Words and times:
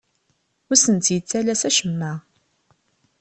Ur 0.69 0.75
asent-yettalas 0.77 1.61
acemma. 1.69 2.11